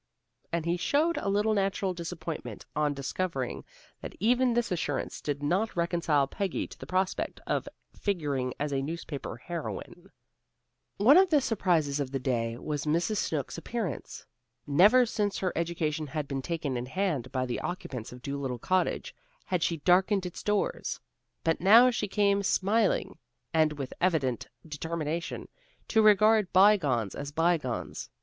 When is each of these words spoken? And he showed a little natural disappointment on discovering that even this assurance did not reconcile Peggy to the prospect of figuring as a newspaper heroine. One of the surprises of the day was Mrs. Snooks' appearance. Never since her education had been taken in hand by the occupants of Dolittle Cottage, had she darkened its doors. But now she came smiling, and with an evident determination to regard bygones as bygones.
And 0.51 0.65
he 0.65 0.77
showed 0.77 1.17
a 1.17 1.29
little 1.29 1.53
natural 1.53 1.93
disappointment 1.93 2.65
on 2.75 2.95
discovering 2.95 3.63
that 4.01 4.15
even 4.19 4.55
this 4.55 4.71
assurance 4.71 5.21
did 5.21 5.43
not 5.43 5.75
reconcile 5.75 6.25
Peggy 6.25 6.65
to 6.69 6.79
the 6.79 6.87
prospect 6.87 7.39
of 7.45 7.69
figuring 7.95 8.51
as 8.59 8.71
a 8.73 8.81
newspaper 8.81 9.37
heroine. 9.37 10.09
One 10.97 11.17
of 11.17 11.29
the 11.29 11.39
surprises 11.39 11.99
of 11.99 12.09
the 12.09 12.17
day 12.17 12.57
was 12.57 12.85
Mrs. 12.85 13.17
Snooks' 13.17 13.59
appearance. 13.59 14.25
Never 14.65 15.05
since 15.05 15.37
her 15.37 15.53
education 15.55 16.07
had 16.07 16.27
been 16.27 16.41
taken 16.41 16.77
in 16.77 16.87
hand 16.87 17.31
by 17.31 17.45
the 17.45 17.59
occupants 17.59 18.11
of 18.11 18.23
Dolittle 18.23 18.57
Cottage, 18.57 19.13
had 19.45 19.61
she 19.61 19.77
darkened 19.77 20.25
its 20.25 20.41
doors. 20.41 20.99
But 21.43 21.61
now 21.61 21.91
she 21.91 22.07
came 22.07 22.41
smiling, 22.41 23.19
and 23.53 23.73
with 23.73 23.91
an 23.91 23.97
evident 24.01 24.47
determination 24.67 25.47
to 25.89 26.01
regard 26.01 26.51
bygones 26.51 27.13
as 27.13 27.31
bygones. 27.31 28.09